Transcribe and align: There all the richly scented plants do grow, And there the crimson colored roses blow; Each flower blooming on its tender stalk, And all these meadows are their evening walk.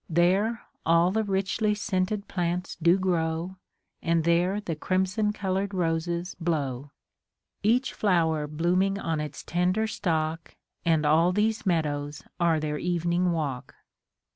There 0.09 0.63
all 0.83 1.11
the 1.11 1.23
richly 1.23 1.75
scented 1.75 2.27
plants 2.27 2.75
do 2.81 2.97
grow, 2.97 3.57
And 4.01 4.23
there 4.23 4.59
the 4.59 4.75
crimson 4.75 5.31
colored 5.31 5.75
roses 5.75 6.35
blow; 6.39 6.89
Each 7.61 7.93
flower 7.93 8.47
blooming 8.47 8.97
on 8.97 9.21
its 9.21 9.43
tender 9.43 9.85
stalk, 9.85 10.55
And 10.83 11.05
all 11.05 11.31
these 11.31 11.67
meadows 11.67 12.23
are 12.39 12.59
their 12.59 12.79
evening 12.79 13.31
walk. 13.31 13.75